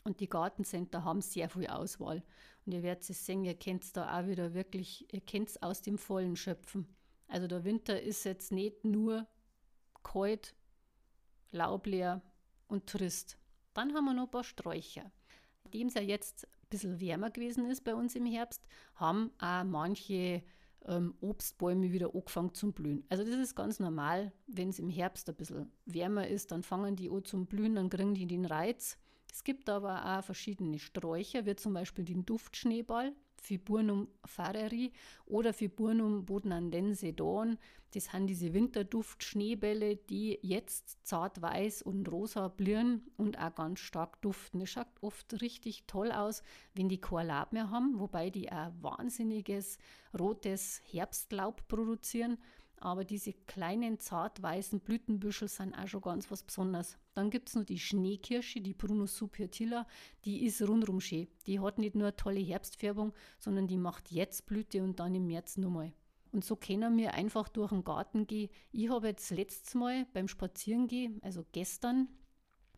Und 0.04 0.21
die 0.21 0.28
Gartencenter 0.28 1.04
haben 1.04 1.23
sehr 1.23 1.49
viel 1.49 1.66
Auswahl. 1.66 2.23
Und 2.66 2.73
ihr 2.73 2.83
werdet 2.83 3.09
es 3.09 3.25
sehen, 3.25 3.44
ihr 3.44 3.54
könnt 3.54 3.85
es 3.85 3.92
da 3.92 4.18
auch 4.18 4.26
wieder 4.26 4.54
wirklich, 4.54 5.12
ihr 5.12 5.21
könnt 5.21 5.49
es 5.49 5.62
aus 5.62 5.83
dem 5.83 5.99
Vollen 5.99 6.37
schöpfen. 6.37 6.87
Also 7.28 7.47
der 7.47 7.64
Winter 7.64 8.00
ist 8.00 8.25
jetzt 8.25 8.52
nicht 8.52 8.85
nur 8.85 9.26
kalt, 10.02 10.54
laubleer 11.50 12.23
und 12.75 12.87
trist. 12.87 13.38
Dann 13.73 13.95
haben 13.95 14.04
wir 14.04 14.14
noch 14.14 14.25
ein 14.25 14.31
paar 14.31 14.45
Sträucher. 14.45 15.11
Nachdem 15.64 15.88
es 15.88 15.95
ja 15.95 16.02
jetzt 16.02 16.47
ein 16.47 16.69
bisschen 16.69 17.00
wärmer 17.00 17.31
gewesen 17.31 17.71
ist 17.71 17.85
bei 17.85 17.95
uns 17.95 18.14
im 18.14 18.26
Herbst, 18.26 18.62
haben 18.97 19.31
auch 19.38 19.64
manche 19.64 20.43
ähm, 20.87 21.14
Obstbäume 21.21 21.93
wieder 21.93 22.14
angefangen 22.14 22.52
zu 22.54 22.73
blühen. 22.73 23.04
Also 23.09 23.25
das 23.25 23.37
ist 23.37 23.54
ganz 23.54 23.81
normal, 23.81 24.33
wenn 24.47 24.69
es 24.69 24.78
im 24.78 24.90
Herbst 24.90 25.28
ein 25.28 25.37
bisschen 25.37 25.73
wärmer 25.87 26.28
ist, 26.28 26.52
dann 26.52 26.62
fangen 26.62 26.97
die 26.97 27.11
an 27.11 27.25
zu 27.25 27.45
blühen, 27.45 27.76
dann 27.76 27.88
kriegen 27.88 28.14
die 28.14 28.26
den 28.26 28.45
Reiz. 28.45 28.99
Es 29.33 29.43
gibt 29.43 29.69
aber 29.69 30.19
auch 30.19 30.25
verschiedene 30.25 30.78
Sträucher, 30.78 31.47
wie 31.47 31.57
zum 31.57 31.75
Beispiel 31.75 32.04
den 32.04 32.25
Duftschneeball. 32.25 33.12
Fiburnum 33.45 34.09
fareri 34.25 34.93
oder 35.27 35.53
Fiburnum 35.53 36.25
bodnandense 36.25 37.13
dawn. 37.13 37.59
Das 37.93 38.07
sind 38.07 38.27
diese 38.27 38.53
Winterduft-Schneebälle, 38.55 39.97
die 39.97 40.39
jetzt 40.43 41.07
zart 41.07 41.41
weiß 41.41 41.83
und 41.83 42.11
rosa 42.11 42.49
blühen 42.49 43.03
und 43.17 43.39
auch 43.39 43.55
ganz 43.55 43.81
stark 43.81 44.21
duften. 44.23 44.63
Es 44.63 44.71
schaut 44.71 44.89
oft 45.01 45.41
richtig 45.43 45.85
toll 45.87 46.11
aus, 46.11 46.43
wenn 46.75 46.89
die 46.89 47.01
kein 47.01 47.29
Laub 47.29 47.53
mehr 47.53 47.71
haben, 47.71 48.01
wobei 48.01 48.31
die 48.31 48.51
auch 48.51 48.73
wahnsinniges 48.81 49.79
rotes 50.19 50.83
Herbstlaub 50.91 51.69
produzieren 51.69 52.39
aber 52.78 53.04
diese 53.04 53.33
kleinen 53.33 53.99
zart-weißen 53.99 54.81
Blütenbüschel 54.81 55.49
sind 55.49 55.75
auch 55.75 55.88
schon 55.88 56.02
ganz 56.02 56.31
was 56.31 56.43
Besonderes. 56.43 56.99
Dann 57.14 57.31
gibt 57.31 57.49
es 57.49 57.54
noch 57.54 57.64
die 57.64 57.78
Schneekirsche, 57.78 58.61
die 58.61 58.75
Prunus 58.75 59.16
subhirtilla, 59.16 59.87
die 60.25 60.45
ist 60.45 60.61
rundrum 60.62 61.00
schön. 61.00 61.28
Die 61.47 61.61
hat 61.61 61.78
nicht 61.78 61.95
nur 61.95 62.09
eine 62.09 62.16
tolle 62.16 62.40
Herbstfärbung, 62.40 63.12
sondern 63.38 63.69
die 63.69 63.78
macht 63.78 64.11
jetzt 64.11 64.47
Blüte 64.47 64.83
und 64.83 65.00
dann 65.00 65.14
im 65.14 65.26
März 65.26 65.57
nochmal. 65.57 65.93
Und 66.33 66.45
so 66.45 66.57
können 66.57 66.97
wir 66.97 67.14
einfach 67.14 67.49
durch 67.49 67.71
den 67.71 67.85
Garten 67.85 68.26
gehen. 68.26 68.50
Ich 68.73 68.90
habe 68.90 69.07
jetzt 69.07 69.31
letztes 69.31 69.75
Mal 69.75 70.04
beim 70.12 70.26
Spazierengehen, 70.26 71.21
also 71.23 71.45
gestern, 71.52 72.09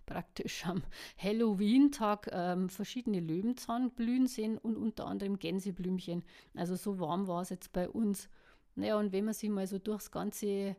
praktisch 0.04 0.64
am 0.66 0.82
Halloween-Tag 1.18 2.28
ähm, 2.32 2.68
verschiedene 2.68 3.20
Löwenzahn 3.20 3.90
blühen 3.90 4.26
sehen 4.26 4.56
und 4.58 4.76
unter 4.76 5.06
anderem 5.06 5.38
Gänseblümchen. 5.38 6.24
Also 6.54 6.76
so 6.76 6.98
warm 6.98 7.26
war 7.26 7.42
es 7.42 7.50
jetzt 7.50 7.72
bei 7.72 7.88
uns. 7.88 8.28
Naja, 8.76 8.98
und 8.98 9.12
wenn 9.12 9.24
man 9.24 9.34
sich 9.34 9.50
mal 9.50 9.66
so 9.66 9.78
durchs 9.78 10.10
ganze 10.10 10.76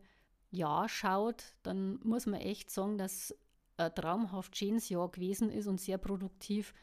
Jahr 0.51 0.87
schaut, 0.87 1.55
dann 1.63 1.99
muss 2.03 2.25
man 2.25 2.39
echt 2.39 2.69
sagen, 2.69 2.97
dass 2.97 3.35
ein 3.75 3.93
traumhaft 3.93 4.55
schönes 4.55 4.89
Jahr 4.89 5.09
gewesen 5.09 5.51
ist 5.51 5.67
und 5.67 5.81
sehr 5.81 5.97
produktiv. 5.97 6.73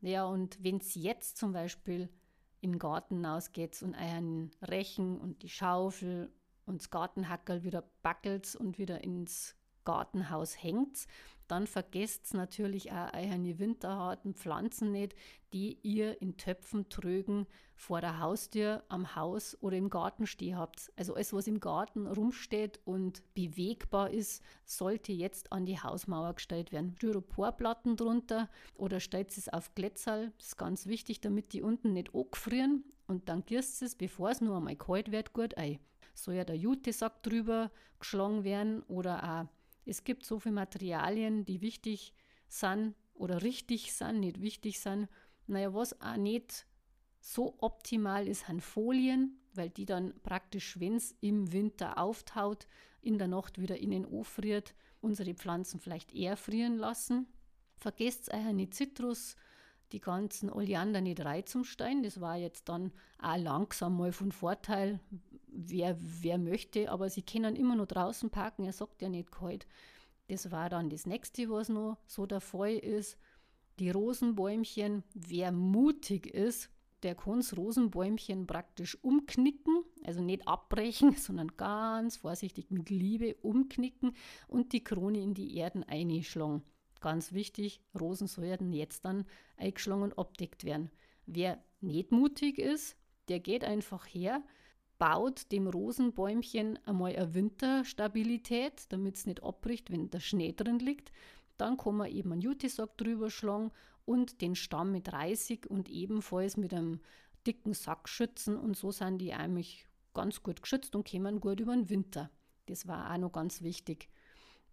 Ja, 0.00 0.24
und 0.24 0.62
wenn 0.62 0.78
es 0.78 0.94
jetzt 0.94 1.36
zum 1.36 1.52
Beispiel 1.52 2.08
in 2.60 2.72
den 2.72 2.78
Garten 2.78 3.24
ausgeht 3.26 3.82
und 3.82 3.94
einen 3.94 4.50
Rechen 4.62 5.18
und 5.18 5.42
die 5.42 5.48
Schaufel 5.48 6.32
und 6.66 6.80
das 6.80 6.90
Gartenhackerl 6.90 7.64
wieder 7.64 7.84
backelt 8.02 8.54
und 8.54 8.78
wieder 8.78 9.02
ins 9.02 9.56
Gartenhaus 9.84 10.62
hängt, 10.62 11.06
dann 11.50 11.66
vergesst 11.66 12.32
natürlich 12.34 12.92
auch 12.92 13.12
eure 13.12 13.58
winterharten 13.58 14.34
Pflanzen 14.34 14.92
nicht, 14.92 15.14
die 15.52 15.78
ihr 15.82 16.22
in 16.22 16.36
Töpfen 16.36 16.88
trögen 16.88 17.46
vor 17.74 18.00
der 18.00 18.20
Haustür, 18.20 18.84
am 18.88 19.16
Haus 19.16 19.56
oder 19.60 19.76
im 19.76 19.90
Garten 19.90 20.26
stehen 20.26 20.56
habt. 20.56 20.92
Also 20.96 21.14
alles, 21.14 21.32
was 21.32 21.46
im 21.46 21.58
Garten 21.58 22.06
rumsteht 22.06 22.80
und 22.84 23.22
bewegbar 23.34 24.10
ist, 24.10 24.44
sollte 24.64 25.12
jetzt 25.12 25.52
an 25.52 25.66
die 25.66 25.80
Hausmauer 25.80 26.34
gestellt 26.34 26.72
werden. 26.72 26.94
Styroporplatten 26.96 27.96
drunter 27.96 28.48
oder 28.74 29.00
stellt 29.00 29.36
es 29.36 29.48
auf 29.48 29.74
Glätzerl. 29.74 30.32
Das 30.38 30.48
ist 30.48 30.56
ganz 30.56 30.86
wichtig, 30.86 31.20
damit 31.20 31.52
die 31.52 31.62
unten 31.62 31.94
nicht 31.94 32.14
angefrieren. 32.14 32.84
Und 33.06 33.28
dann 33.28 33.44
gierst 33.44 33.82
es, 33.82 33.96
bevor 33.96 34.30
es 34.30 34.40
nur 34.40 34.56
einmal 34.56 34.76
kalt 34.76 35.10
wird, 35.10 35.32
gut 35.32 35.56
ein. 35.56 35.80
Soll 36.14 36.34
ja 36.34 36.44
der 36.44 36.56
Jutesack 36.56 37.22
drüber 37.22 37.72
geschlagen 37.98 38.44
werden 38.44 38.82
oder 38.84 39.24
auch 39.24 39.59
es 39.84 40.04
gibt 40.04 40.24
so 40.24 40.38
viele 40.38 40.54
Materialien, 40.54 41.44
die 41.44 41.60
wichtig 41.60 42.14
sind 42.48 42.94
oder 43.14 43.42
richtig 43.42 43.92
sind, 43.92 44.20
nicht 44.20 44.40
wichtig 44.40 44.80
sind. 44.80 45.08
Naja, 45.46 45.74
was 45.74 46.00
auch 46.00 46.16
nicht 46.16 46.66
so 47.20 47.54
optimal 47.58 48.26
ist, 48.26 48.46
sind 48.46 48.62
Folien, 48.62 49.38
weil 49.54 49.70
die 49.70 49.84
dann 49.84 50.14
praktisch, 50.22 50.80
wenn 50.80 50.96
es 50.96 51.14
im 51.20 51.52
Winter 51.52 51.98
auftaut, 51.98 52.66
in 53.02 53.18
der 53.18 53.28
Nacht 53.28 53.60
wieder 53.60 53.78
innen 53.78 54.06
friert, 54.24 54.74
unsere 55.00 55.34
Pflanzen 55.34 55.80
vielleicht 55.80 56.14
eher 56.14 56.36
frieren 56.36 56.76
lassen. 56.76 57.26
Vergesst 57.78 58.32
euch 58.32 58.52
nicht 58.52 58.74
Zitrus, 58.74 59.36
die 59.92 60.00
ganzen 60.00 60.50
Oleander 60.50 61.00
nicht 61.00 61.24
reizumstein. 61.24 62.02
Das 62.02 62.20
war 62.20 62.36
jetzt 62.36 62.68
dann 62.68 62.92
auch 63.18 63.36
langsam 63.36 63.96
mal 63.96 64.12
von 64.12 64.32
Vorteil, 64.32 65.00
wer, 65.68 65.96
wer 66.00 66.38
möchte, 66.38 66.90
aber 66.90 67.10
sie 67.10 67.22
können 67.22 67.56
immer 67.56 67.76
noch 67.76 67.86
draußen 67.86 68.30
parken, 68.30 68.64
er 68.64 68.72
sagt 68.72 69.02
ja 69.02 69.08
nicht 69.08 69.30
kalt. 69.30 69.66
Das 70.28 70.50
war 70.50 70.68
dann 70.68 70.90
das 70.90 71.06
nächste, 71.06 71.50
was 71.50 71.68
noch 71.68 71.98
so 72.06 72.26
der 72.26 72.40
Fall 72.40 72.76
ist. 72.76 73.18
Die 73.78 73.90
Rosenbäumchen, 73.90 75.02
wer 75.14 75.52
mutig 75.52 76.26
ist, 76.26 76.70
der 77.02 77.14
kann 77.14 77.38
das 77.38 77.56
Rosenbäumchen 77.56 78.46
praktisch 78.46 79.02
umknicken, 79.02 79.82
also 80.04 80.20
nicht 80.20 80.46
abbrechen, 80.46 81.12
sondern 81.16 81.56
ganz 81.56 82.16
vorsichtig 82.16 82.70
mit 82.70 82.90
Liebe 82.90 83.36
umknicken 83.36 84.12
und 84.48 84.72
die 84.72 84.84
Krone 84.84 85.22
in 85.22 85.34
die 85.34 85.56
Erden 85.56 85.82
einschlagen. 85.84 86.62
Ganz 87.00 87.32
wichtig, 87.32 87.80
Rosen 87.98 88.26
sollten 88.26 88.72
jetzt 88.72 89.06
dann 89.06 89.24
eingeschlagen 89.56 90.02
und 90.02 90.18
abdeckt 90.18 90.64
werden. 90.64 90.90
Wer 91.24 91.62
nicht 91.80 92.12
mutig 92.12 92.58
ist, 92.58 92.96
der 93.28 93.40
geht 93.40 93.64
einfach 93.64 94.04
her, 94.06 94.42
baut 95.00 95.50
dem 95.50 95.66
Rosenbäumchen 95.66 96.78
einmal 96.84 97.16
eine 97.16 97.32
Winterstabilität, 97.32 98.84
damit 98.90 99.16
es 99.16 99.24
nicht 99.24 99.42
abbricht, 99.42 99.90
wenn 99.90 100.10
der 100.10 100.20
Schnee 100.20 100.52
drin 100.52 100.78
liegt. 100.78 101.10
Dann 101.56 101.78
kann 101.78 101.96
man 101.96 102.10
eben 102.10 102.32
einen 102.32 102.42
Jutisack 102.42 102.98
drüber 102.98 103.30
schlagen 103.30 103.72
und 104.04 104.42
den 104.42 104.54
Stamm 104.54 104.92
mit 104.92 105.10
Reisig 105.10 105.66
und 105.66 105.88
ebenfalls 105.88 106.58
mit 106.58 106.74
einem 106.74 107.00
dicken 107.46 107.72
Sack 107.72 108.10
schützen. 108.10 108.58
Und 108.58 108.76
so 108.76 108.90
sind 108.90 109.18
die 109.18 109.32
eigentlich 109.32 109.86
ganz 110.12 110.42
gut 110.42 110.60
geschützt 110.60 110.94
und 110.94 111.10
kommen 111.10 111.40
gut 111.40 111.60
über 111.60 111.74
den 111.74 111.88
Winter. 111.88 112.30
Das 112.66 112.86
war 112.86 113.10
auch 113.10 113.18
noch 113.18 113.32
ganz 113.32 113.62
wichtig. 113.62 114.10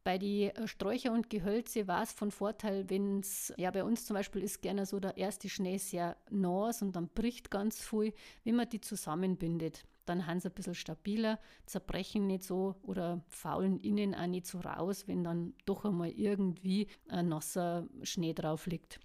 Bei 0.03 0.17
den 0.17 0.49
äh, 0.49 0.67
Sträucher 0.67 1.13
und 1.13 1.29
Gehölze 1.29 1.87
war 1.87 2.03
es 2.03 2.11
von 2.11 2.31
Vorteil, 2.31 2.89
wenn 2.89 3.21
es, 3.21 3.53
ja, 3.55 3.71
bei 3.71 3.85
uns 3.85 4.05
zum 4.05 4.15
Beispiel 4.15 4.43
ist 4.43 4.61
gerne 4.61 4.85
so 4.85 4.99
der 4.99 5.15
erste 5.15 5.47
Schnee 5.47 5.77
sehr 5.77 6.17
nass 6.29 6.81
und 6.81 6.97
dann 6.97 7.07
bricht 7.07 7.49
ganz 7.49 7.81
viel, 7.81 8.13
wenn 8.43 8.55
man 8.55 8.67
die 8.67 8.81
zusammenbindet 8.81 9.85
dann 10.09 10.27
haben 10.27 10.39
sie 10.39 10.49
ein 10.49 10.53
bisschen 10.53 10.75
stabiler, 10.75 11.39
zerbrechen 11.65 12.27
nicht 12.27 12.43
so 12.43 12.75
oder 12.83 13.23
faulen 13.27 13.79
innen 13.79 14.15
auch 14.15 14.27
nicht 14.27 14.47
so 14.47 14.59
raus, 14.59 15.07
wenn 15.07 15.23
dann 15.23 15.53
doch 15.65 15.85
einmal 15.85 16.09
irgendwie 16.09 16.87
ein 17.07 17.29
nasser 17.29 17.87
Schnee 18.03 18.33
drauf 18.33 18.67
liegt. 18.67 18.99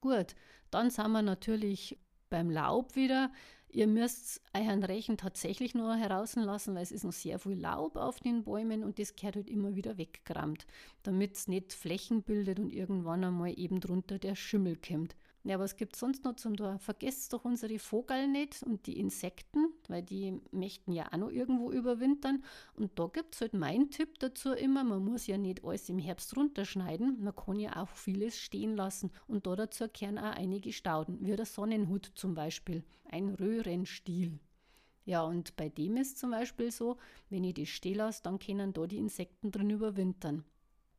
Gut, 0.00 0.34
dann 0.70 0.90
sind 0.90 1.12
wir 1.12 1.22
natürlich 1.22 1.98
beim 2.30 2.50
Laub 2.50 2.96
wieder. 2.96 3.30
Ihr 3.72 3.86
müsst 3.86 4.40
euren 4.52 4.82
Rechen 4.82 5.16
tatsächlich 5.16 5.74
nur 5.74 5.94
herauslassen, 5.94 6.74
weil 6.74 6.82
es 6.82 6.90
ist 6.90 7.04
noch 7.04 7.12
sehr 7.12 7.38
viel 7.38 7.58
Laub 7.58 7.96
auf 7.96 8.18
den 8.18 8.42
Bäumen 8.42 8.82
und 8.82 8.98
das 8.98 9.14
gehört 9.14 9.36
halt 9.36 9.50
immer 9.50 9.76
wieder 9.76 9.96
weggerammt, 9.96 10.66
damit 11.04 11.36
es 11.36 11.46
nicht 11.46 11.72
Flächen 11.72 12.22
bildet 12.22 12.58
und 12.58 12.72
irgendwann 12.72 13.22
einmal 13.22 13.56
eben 13.56 13.80
drunter 13.80 14.18
der 14.18 14.34
Schimmel 14.34 14.76
kommt. 14.76 15.14
Ja, 15.42 15.58
was 15.58 15.76
gibt 15.76 15.94
es 15.94 16.00
sonst 16.00 16.24
noch 16.24 16.36
zum 16.36 16.54
Tor? 16.54 16.78
Vergesst 16.78 17.32
doch 17.32 17.46
unsere 17.46 17.78
Vogel 17.78 18.28
nicht 18.28 18.62
und 18.62 18.86
die 18.86 18.98
Insekten, 18.98 19.72
weil 19.88 20.02
die 20.02 20.38
möchten 20.50 20.92
ja 20.92 21.06
auch 21.10 21.16
noch 21.16 21.30
irgendwo 21.30 21.72
überwintern. 21.72 22.44
Und 22.74 22.98
da 22.98 23.06
gibt 23.06 23.34
es 23.34 23.40
halt 23.40 23.54
mein 23.54 23.90
Tipp 23.90 24.18
dazu 24.18 24.52
immer, 24.52 24.84
man 24.84 25.02
muss 25.02 25.26
ja 25.26 25.38
nicht 25.38 25.64
alles 25.64 25.88
im 25.88 25.98
Herbst 25.98 26.36
runterschneiden, 26.36 27.24
man 27.24 27.34
kann 27.34 27.58
ja 27.58 27.82
auch 27.82 27.88
vieles 27.88 28.38
stehen 28.38 28.76
lassen. 28.76 29.10
Und 29.28 29.46
da 29.46 29.56
dazu 29.56 29.88
kehren 29.88 30.18
auch 30.18 30.36
einige 30.36 30.74
Stauden, 30.74 31.18
wie 31.24 31.34
der 31.34 31.46
Sonnenhut 31.46 32.12
zum 32.14 32.34
Beispiel, 32.34 32.84
ein 33.06 33.30
Röhrenstiel. 33.30 34.38
Ja, 35.06 35.22
und 35.22 35.56
bei 35.56 35.70
dem 35.70 35.96
ist 35.96 36.18
zum 36.18 36.32
Beispiel 36.32 36.70
so, 36.70 36.98
wenn 37.30 37.44
ich 37.44 37.54
das 37.54 37.68
stehen 37.68 37.96
lasse, 37.96 38.22
dann 38.22 38.38
können 38.38 38.74
da 38.74 38.86
die 38.86 38.98
Insekten 38.98 39.50
drin 39.50 39.70
überwintern. 39.70 40.44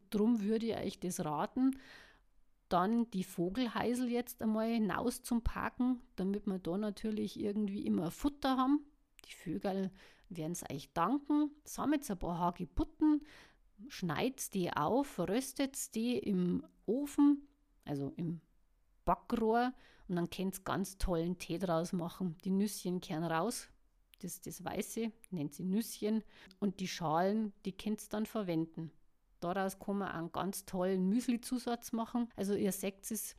Drum 0.09 0.41
würde 0.41 0.65
ich 0.65 0.75
euch 0.75 0.99
das 0.99 1.23
raten, 1.23 1.77
dann 2.71 3.09
die 3.11 3.23
Vogelheisel 3.23 4.09
jetzt 4.09 4.41
einmal 4.41 4.69
hinaus 4.69 5.23
zum 5.23 5.41
Parken, 5.41 6.01
damit 6.15 6.45
wir 6.47 6.59
da 6.59 6.77
natürlich 6.77 7.39
irgendwie 7.39 7.85
immer 7.85 8.11
Futter 8.11 8.57
haben. 8.57 8.85
Die 9.25 9.33
Vögel 9.33 9.91
werden 10.29 10.53
es 10.53 10.63
euch 10.71 10.91
danken. 10.93 11.51
Sammelt 11.63 12.09
ein 12.09 12.17
paar 12.17 12.39
Hagebutten, 12.39 13.21
schneidet 13.87 14.53
die 14.53 14.71
auf, 14.71 15.19
röstet 15.19 15.95
die 15.95 16.17
im 16.17 16.63
Ofen, 16.85 17.47
also 17.85 18.13
im 18.15 18.41
Backrohr 19.05 19.73
und 20.07 20.15
dann 20.15 20.29
könnt 20.29 20.59
ihr 20.59 20.63
ganz 20.63 20.97
tollen 20.97 21.37
Tee 21.37 21.57
draus 21.57 21.93
machen. 21.93 22.37
Die 22.43 22.49
Nüsschen 22.49 23.01
kehren 23.01 23.23
raus, 23.23 23.69
das, 24.19 24.41
das 24.41 24.63
Weiße 24.63 25.11
nennt 25.31 25.53
sie 25.53 25.63
Nüsschen 25.63 26.23
und 26.59 26.79
die 26.79 26.87
Schalen, 26.87 27.53
die 27.65 27.71
könnt 27.71 28.03
ihr 28.03 28.09
dann 28.09 28.25
verwenden. 28.25 28.91
Daraus 29.41 29.77
kann 29.79 29.97
man 29.97 30.09
einen 30.09 30.31
ganz 30.31 30.65
tollen 30.65 31.09
Müsli-Zusatz 31.09 31.91
machen. 31.91 32.29
Also 32.35 32.53
ihr 32.53 32.71
seht 32.71 33.11
es, 33.11 33.35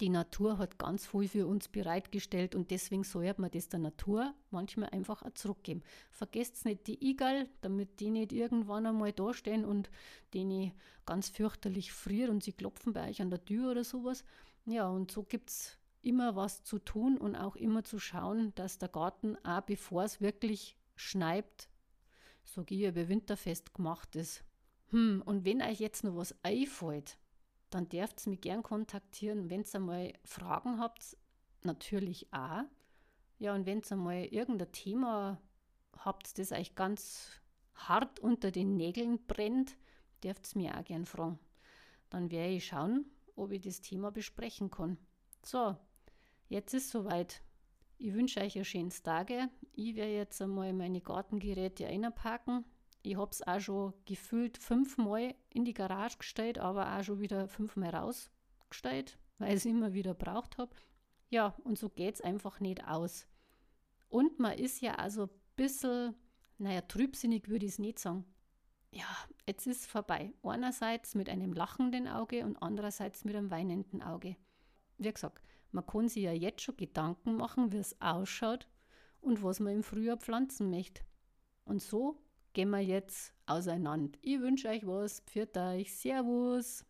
die 0.00 0.08
Natur 0.08 0.58
hat 0.58 0.78
ganz 0.78 1.06
viel 1.06 1.28
für 1.28 1.46
uns 1.46 1.68
bereitgestellt 1.68 2.54
und 2.54 2.70
deswegen 2.70 3.04
sollte 3.04 3.40
man 3.40 3.50
das 3.50 3.68
der 3.68 3.80
Natur 3.80 4.34
manchmal 4.50 4.90
einfach 4.90 5.22
auch 5.22 5.34
zurückgeben. 5.34 5.82
Vergesst 6.10 6.64
nicht 6.64 6.86
die 6.86 7.02
Igel, 7.04 7.48
damit 7.60 8.00
die 8.00 8.10
nicht 8.10 8.32
irgendwann 8.32 8.86
einmal 8.86 9.12
dastehen 9.12 9.64
und 9.64 9.90
denen 10.32 10.72
ganz 11.06 11.28
fürchterlich 11.28 11.92
frieren 11.92 12.30
und 12.30 12.42
sie 12.42 12.52
klopfen 12.52 12.92
bei 12.92 13.08
euch 13.08 13.22
an 13.22 13.30
der 13.30 13.44
Tür 13.44 13.70
oder 13.70 13.84
sowas. 13.84 14.24
Ja, 14.66 14.88
und 14.88 15.10
so 15.10 15.22
gibt 15.22 15.50
es 15.50 15.78
immer 16.02 16.36
was 16.36 16.64
zu 16.64 16.78
tun 16.78 17.16
und 17.16 17.36
auch 17.36 17.56
immer 17.56 17.84
zu 17.84 17.98
schauen, 17.98 18.54
dass 18.56 18.78
der 18.78 18.88
Garten 18.88 19.36
auch 19.44 19.62
bevor 19.62 20.04
es 20.04 20.20
wirklich 20.20 20.76
schneit, 20.96 21.68
so 22.42 22.64
ich 22.68 22.82
über 22.82 23.08
Winterfest 23.08 23.74
gemacht 23.74 24.16
ist. 24.16 24.44
Hm, 24.94 25.24
und 25.26 25.44
wenn 25.44 25.60
euch 25.60 25.80
jetzt 25.80 26.04
noch 26.04 26.14
was 26.14 26.36
einfällt, 26.44 27.18
dann 27.70 27.88
dürft 27.88 28.24
ihr 28.24 28.30
mich 28.30 28.40
gern 28.42 28.62
kontaktieren. 28.62 29.50
Wenn 29.50 29.62
ihr 29.62 29.74
einmal 29.74 30.12
Fragen 30.22 30.78
habt, 30.78 31.16
natürlich 31.62 32.32
auch. 32.32 32.62
Ja, 33.40 33.56
und 33.56 33.66
wenn 33.66 33.80
ihr 33.80 33.90
einmal 33.90 34.24
irgendein 34.26 34.70
Thema 34.70 35.42
habt, 35.98 36.38
das 36.38 36.52
euch 36.52 36.76
ganz 36.76 37.40
hart 37.74 38.20
unter 38.20 38.52
den 38.52 38.76
Nägeln 38.76 39.26
brennt, 39.26 39.76
dürft 40.22 40.54
ihr 40.54 40.62
mir 40.62 40.78
auch 40.78 40.84
gern 40.84 41.06
fragen. 41.06 41.40
Dann 42.08 42.30
werde 42.30 42.52
ich 42.52 42.66
schauen, 42.66 43.04
ob 43.34 43.50
ich 43.50 43.62
das 43.62 43.80
Thema 43.80 44.12
besprechen 44.12 44.70
kann. 44.70 44.96
So, 45.44 45.76
jetzt 46.48 46.72
ist 46.72 46.90
soweit. 46.90 47.42
Ich 47.98 48.14
wünsche 48.14 48.40
euch 48.40 48.56
ein 48.56 48.64
schönes 48.64 49.02
Tage. 49.02 49.48
Ich 49.72 49.96
werde 49.96 50.14
jetzt 50.14 50.40
einmal 50.40 50.72
meine 50.72 51.00
Gartengeräte 51.00 51.84
einpacken. 51.88 52.64
Ich 53.06 53.16
habe 53.16 53.30
es 53.30 53.46
auch 53.46 53.60
schon 53.60 53.92
gefühlt 54.06 54.56
fünfmal 54.56 55.34
in 55.50 55.66
die 55.66 55.74
Garage 55.74 56.16
gestellt, 56.16 56.58
aber 56.58 56.96
auch 56.96 57.04
schon 57.04 57.20
wieder 57.20 57.48
fünfmal 57.48 57.90
rausgestellt, 57.90 59.18
weil 59.36 59.50
ich 59.50 59.56
es 59.56 59.66
immer 59.66 59.92
wieder 59.92 60.14
braucht 60.14 60.56
habe. 60.56 60.74
Ja, 61.28 61.54
und 61.64 61.78
so 61.78 61.90
geht 61.90 62.14
es 62.14 62.20
einfach 62.22 62.60
nicht 62.60 62.82
aus. 62.88 63.26
Und 64.08 64.38
man 64.38 64.56
ist 64.56 64.80
ja 64.80 64.94
also 64.94 65.24
ein 65.24 65.30
bisschen, 65.54 66.14
naja, 66.56 66.80
trübsinnig 66.80 67.46
würde 67.50 67.66
ich 67.66 67.72
es 67.72 67.78
nicht 67.78 67.98
sagen. 67.98 68.24
Ja, 68.90 69.04
jetzt 69.46 69.66
ist 69.66 69.86
vorbei. 69.86 70.32
Einerseits 70.42 71.14
mit 71.14 71.28
einem 71.28 71.52
lachenden 71.52 72.08
Auge 72.08 72.42
und 72.42 72.56
andererseits 72.56 73.26
mit 73.26 73.36
einem 73.36 73.50
weinenden 73.50 74.02
Auge. 74.02 74.36
Wie 74.96 75.12
gesagt, 75.12 75.42
man 75.72 75.84
kann 75.84 76.08
sich 76.08 76.22
ja 76.22 76.32
jetzt 76.32 76.62
schon 76.62 76.78
Gedanken 76.78 77.36
machen, 77.36 77.70
wie 77.70 77.78
es 77.78 78.00
ausschaut 78.00 78.66
und 79.20 79.42
was 79.42 79.60
man 79.60 79.74
im 79.74 79.82
Frühjahr 79.82 80.16
pflanzen 80.16 80.70
möchte. 80.70 81.02
Und 81.64 81.82
so 81.82 82.23
gehen 82.54 82.70
wir 82.70 82.80
jetzt 82.80 83.32
auseinander. 83.46 84.18
Ich 84.22 84.40
wünsche 84.40 84.68
euch 84.68 84.86
was. 84.86 85.20
Pfiat 85.26 85.56
euch. 85.58 85.94
Servus. 85.94 86.84